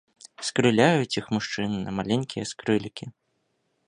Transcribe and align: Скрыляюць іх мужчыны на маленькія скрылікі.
Скрыляюць 0.47 1.17
іх 1.19 1.25
мужчыны 1.37 1.77
на 1.81 1.91
маленькія 1.97 2.49
скрылікі. 2.53 3.05